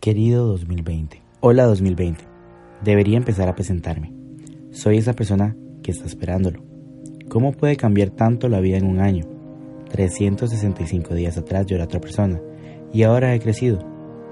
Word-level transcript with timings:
Querido 0.00 0.46
2020. 0.46 1.20
Hola 1.40 1.64
2020. 1.64 2.24
Debería 2.84 3.16
empezar 3.16 3.48
a 3.48 3.56
presentarme. 3.56 4.12
Soy 4.70 4.96
esa 4.96 5.12
persona 5.12 5.56
que 5.82 5.90
está 5.90 6.06
esperándolo. 6.06 6.62
¿Cómo 7.28 7.50
puede 7.50 7.76
cambiar 7.76 8.10
tanto 8.10 8.48
la 8.48 8.60
vida 8.60 8.76
en 8.76 8.86
un 8.86 9.00
año? 9.00 9.24
365 9.90 11.14
días 11.16 11.36
atrás 11.36 11.66
yo 11.66 11.74
era 11.74 11.86
otra 11.86 12.00
persona 12.00 12.40
y 12.92 13.02
ahora 13.02 13.34
he 13.34 13.40
crecido. 13.40 13.80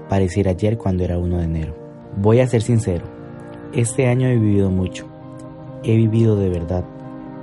Pareciera 0.07 0.51
ayer 0.51 0.77
cuando 0.77 1.03
era 1.03 1.17
1 1.17 1.37
de 1.37 1.43
enero. 1.43 1.75
Voy 2.15 2.39
a 2.39 2.47
ser 2.47 2.61
sincero. 2.61 3.03
Este 3.73 4.07
año 4.07 4.29
he 4.29 4.37
vivido 4.37 4.71
mucho. 4.71 5.05
He 5.83 5.97
vivido 5.97 6.37
de 6.37 6.47
verdad 6.47 6.85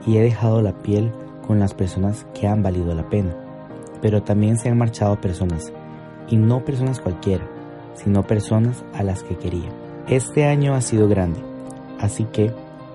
y 0.06 0.16
he 0.16 0.22
dejado 0.22 0.62
la 0.62 0.78
piel 0.78 1.12
con 1.46 1.58
las 1.58 1.74
personas 1.74 2.26
que 2.32 2.46
han 2.46 2.62
valido 2.62 2.94
la 2.94 3.06
pena. 3.10 3.36
Pero 4.00 4.22
también 4.22 4.56
se 4.56 4.70
han 4.70 4.78
marchado 4.78 5.20
personas 5.20 5.74
y 6.30 6.38
no 6.38 6.64
personas 6.64 7.00
cualquiera 7.00 7.50
sino 7.94 8.26
personas 8.26 8.84
a 8.94 9.02
las 9.02 9.22
que 9.22 9.36
quería. 9.36 9.70
Este 10.08 10.44
año 10.44 10.74
ha 10.74 10.80
sido 10.80 11.08
grande, 11.08 11.40
así 12.00 12.24
que, 12.24 12.52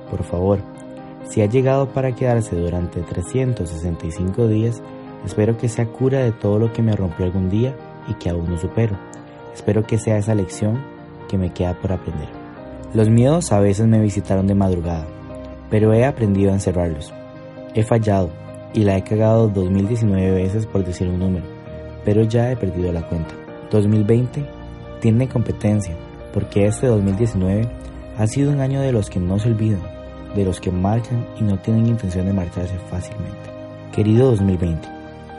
por 0.09 0.23
favor, 0.23 0.59
si 1.27 1.41
ha 1.41 1.45
llegado 1.45 1.89
para 1.89 2.15
quedarse 2.15 2.55
durante 2.55 3.01
365 3.01 4.47
días, 4.47 4.81
espero 5.25 5.57
que 5.57 5.69
sea 5.69 5.85
cura 5.85 6.19
de 6.19 6.31
todo 6.31 6.59
lo 6.59 6.73
que 6.73 6.81
me 6.81 6.95
rompió 6.95 7.25
algún 7.25 7.49
día 7.49 7.75
y 8.07 8.13
que 8.15 8.29
aún 8.29 8.49
no 8.49 8.57
supero. 8.57 8.97
Espero 9.53 9.83
que 9.83 9.97
sea 9.97 10.17
esa 10.17 10.35
lección 10.35 10.81
que 11.27 11.37
me 11.37 11.51
queda 11.51 11.73
por 11.79 11.91
aprender. 11.91 12.29
Los 12.93 13.09
miedos 13.09 13.51
a 13.51 13.59
veces 13.59 13.87
me 13.87 13.99
visitaron 13.99 14.47
de 14.47 14.55
madrugada, 14.55 15.05
pero 15.69 15.93
he 15.93 16.05
aprendido 16.05 16.51
a 16.51 16.55
encerrarlos. 16.55 17.13
He 17.75 17.83
fallado 17.83 18.29
y 18.73 18.83
la 18.83 18.97
he 18.97 19.03
cagado 19.03 19.47
2019 19.49 20.31
veces 20.31 20.65
por 20.65 20.83
decir 20.83 21.07
un 21.07 21.19
número, 21.19 21.45
pero 22.05 22.23
ya 22.23 22.51
he 22.51 22.55
perdido 22.55 22.91
la 22.91 23.07
cuenta. 23.07 23.35
2020 23.69 24.58
tiene 24.99 25.27
competencia, 25.27 25.95
porque 26.33 26.65
este 26.65 26.87
2019 26.87 27.69
ha 28.17 28.27
sido 28.27 28.51
un 28.51 28.59
año 28.59 28.81
de 28.81 28.91
los 28.91 29.09
que 29.09 29.19
no 29.19 29.39
se 29.39 29.49
olvidan, 29.49 29.81
de 30.35 30.45
los 30.45 30.59
que 30.59 30.71
marcan 30.71 31.25
y 31.39 31.43
no 31.43 31.57
tienen 31.59 31.87
intención 31.87 32.25
de 32.25 32.33
marcharse 32.33 32.77
fácilmente. 32.89 33.37
Querido 33.93 34.31
2020, 34.31 34.87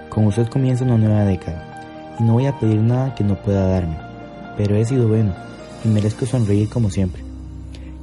con 0.09 0.27
usted 0.27 0.49
comienza 0.49 0.85
una 0.85 0.99
nueva 0.99 1.25
década 1.25 2.17
y 2.19 2.23
no 2.23 2.35
voy 2.35 2.47
a 2.47 2.59
pedir 2.59 2.81
nada 2.81 3.15
que 3.15 3.25
no 3.25 3.37
pueda 3.37 3.67
darme, 3.67 3.97
pero 4.57 4.75
he 4.77 4.85
sido 4.85 5.09
bueno 5.09 5.35
y 5.85 5.89
merezco 5.89 6.27
sonreír 6.27 6.69
como 6.69 6.91
siempre. 6.91 7.23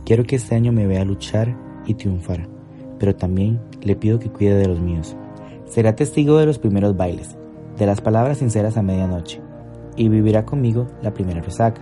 Quiero 0.06 0.24
que 0.24 0.38
este 0.38 0.56
año 0.56 0.72
me 0.72 0.88
vea 0.88 1.04
luchar 1.04 1.56
y 1.86 1.94
triunfar, 1.94 2.48
pero 3.00 3.16
también 3.16 3.60
le 3.82 3.96
pido 3.96 4.20
que 4.20 4.30
cuide 4.30 4.56
de 4.56 4.68
los 4.68 4.80
míos. 4.80 5.16
Será 5.68 5.96
testigo 5.96 6.38
de 6.38 6.46
los 6.46 6.60
primeros 6.60 6.96
bailes, 6.96 7.36
de 7.78 7.86
las 7.86 8.00
palabras 8.00 8.38
sinceras 8.38 8.78
a 8.78 8.82
medianoche, 8.82 9.42
y 9.98 10.08
vivirá 10.10 10.46
conmigo 10.46 10.88
la 11.02 11.14
primera 11.14 11.42
resaca, 11.42 11.82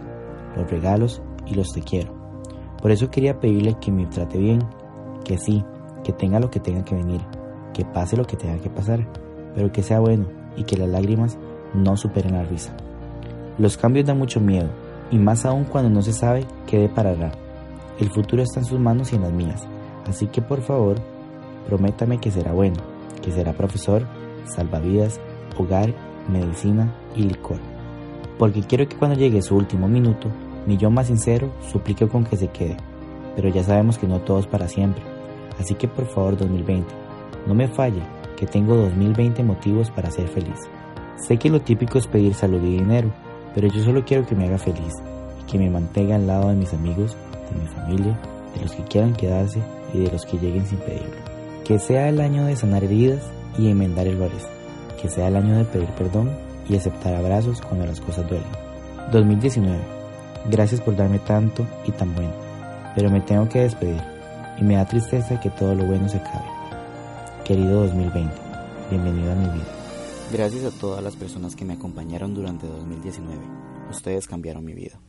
los 0.55 0.71
regalos 0.71 1.21
y 1.45 1.53
los 1.53 1.71
te 1.73 1.81
quiero. 1.81 2.13
Por 2.81 2.91
eso 2.91 3.11
quería 3.11 3.39
pedirle 3.39 3.77
que 3.80 3.91
me 3.91 4.05
trate 4.08 4.38
bien, 4.38 4.63
que 5.23 5.38
sí, 5.38 5.63
que 6.03 6.13
tenga 6.13 6.39
lo 6.39 6.49
que 6.49 6.59
tenga 6.59 6.83
que 6.83 6.95
venir, 6.95 7.21
que 7.73 7.86
pase 7.86 8.17
lo 8.17 8.26
que 8.26 8.37
tenga 8.37 8.58
que 8.59 8.70
pasar, 8.70 9.08
pero 9.53 9.71
que 9.71 9.83
sea 9.83 9.99
bueno 9.99 10.27
y 10.55 10.64
que 10.64 10.77
las 10.77 10.89
lágrimas 10.89 11.37
no 11.73 11.98
superen 11.98 12.33
la 12.33 12.43
risa. 12.43 12.76
Los 13.58 13.77
cambios 13.77 14.05
dan 14.05 14.17
mucho 14.17 14.39
miedo, 14.39 14.70
y 15.11 15.17
más 15.17 15.45
aún 15.45 15.65
cuando 15.65 15.89
no 15.89 16.02
se 16.02 16.14
sabe 16.14 16.45
qué 16.67 16.80
deparará. 16.80 17.32
El 17.99 18.09
futuro 18.09 18.42
está 18.42 18.59
en 18.59 18.65
sus 18.65 18.80
manos 18.80 19.11
y 19.11 19.15
en 19.15 19.23
las 19.23 19.32
mías, 19.32 19.67
así 20.08 20.27
que 20.27 20.42
por 20.42 20.61
favor, 20.61 20.97
prométame 21.67 22.20
que 22.20 22.32
será 22.32 22.53
bueno, 22.53 22.77
que 23.21 23.32
será 23.32 23.53
profesor, 23.53 24.05
salvavidas, 24.45 25.20
hogar, 25.58 25.93
medicina 26.30 26.93
y 27.15 27.23
licor 27.23 27.74
porque 28.37 28.61
quiero 28.61 28.87
que 28.87 28.97
cuando 28.97 29.17
llegue 29.17 29.41
su 29.41 29.55
último 29.55 29.87
minuto, 29.87 30.29
mi 30.65 30.77
yo 30.77 30.89
más 30.89 31.07
sincero 31.07 31.49
suplique 31.71 32.07
con 32.07 32.23
que 32.23 32.37
se 32.37 32.47
quede, 32.47 32.77
pero 33.35 33.49
ya 33.49 33.63
sabemos 33.63 33.97
que 33.97 34.07
no 34.07 34.19
todo 34.19 34.39
es 34.39 34.47
para 34.47 34.67
siempre, 34.67 35.03
así 35.59 35.75
que 35.75 35.87
por 35.87 36.05
favor 36.05 36.37
2020, 36.37 36.87
no 37.47 37.53
me 37.53 37.67
falle, 37.67 38.01
que 38.35 38.45
tengo 38.45 38.75
2020 38.75 39.43
motivos 39.43 39.89
para 39.91 40.11
ser 40.11 40.27
feliz. 40.27 40.59
Sé 41.17 41.37
que 41.37 41.49
lo 41.49 41.61
típico 41.61 41.97
es 41.97 42.07
pedir 42.07 42.33
salud 42.33 42.61
y 42.63 42.77
dinero, 42.77 43.09
pero 43.53 43.67
yo 43.67 43.83
solo 43.83 44.03
quiero 44.03 44.25
que 44.25 44.35
me 44.35 44.45
haga 44.45 44.57
feliz 44.57 44.93
y 45.41 45.49
que 45.49 45.57
me 45.57 45.69
mantenga 45.69 46.15
al 46.15 46.27
lado 46.27 46.49
de 46.49 46.55
mis 46.55 46.73
amigos, 46.73 47.15
de 47.52 47.61
mi 47.61 47.67
familia, 47.67 48.19
de 48.53 48.61
los 48.61 48.71
que 48.73 48.83
quieran 48.83 49.13
quedarse 49.13 49.61
y 49.93 49.99
de 49.99 50.11
los 50.11 50.25
que 50.25 50.37
lleguen 50.37 50.65
sin 50.65 50.79
pedirlo. 50.79 51.15
Que 51.63 51.79
sea 51.79 52.09
el 52.09 52.19
año 52.19 52.45
de 52.45 52.55
sanar 52.55 52.83
heridas 52.83 53.23
y 53.57 53.69
enmendar 53.69 54.07
errores. 54.07 54.45
Que 55.02 55.09
sea 55.09 55.29
el 55.29 55.35
año 55.37 55.57
de 55.57 55.65
pedir 55.65 55.89
perdón 55.89 56.29
y 56.70 56.76
aceptar 56.76 57.15
abrazos 57.15 57.61
cuando 57.61 57.86
las 57.86 58.02
cosas 58.02 58.27
duelen. 58.30 58.48
2019. 59.11 59.80
Gracias 60.49 60.81
por 60.81 60.95
darme 60.95 61.20
tanto 61.20 61.65
y 61.86 61.92
tan 61.92 62.14
bueno, 62.14 62.33
pero 62.95 63.09
me 63.09 63.21
tengo 63.21 63.49
que 63.49 63.61
despedir 63.61 64.02
y 64.59 64.64
me 64.64 64.76
da 64.76 64.86
tristeza 64.86 65.39
que 65.39 65.49
todo 65.49 65.73
lo 65.73 65.86
bueno 65.86 66.08
se 66.08 66.17
acabe. 66.17 66.45
Querido 67.43 67.81
2020, 67.81 68.33
bienvenido 68.89 69.31
a 69.31 69.36
mi 69.36 69.45
vida. 69.45 69.65
Gracias 70.31 70.64
a 70.65 70.80
todas 70.80 71.03
las 71.03 71.15
personas 71.15 71.55
que 71.55 71.65
me 71.65 71.73
acompañaron 71.73 72.33
durante 72.33 72.67
2019. 72.67 73.39
Ustedes 73.89 74.27
cambiaron 74.27 74.65
mi 74.65 74.73
vida. 74.73 74.99